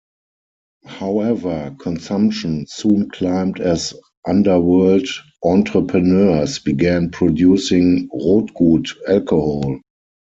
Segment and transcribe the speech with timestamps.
[0.87, 3.93] However, consumption soon climbed as
[4.27, 5.07] underworld
[5.43, 9.79] entrepreneurs began producing "rotgut" alcohol.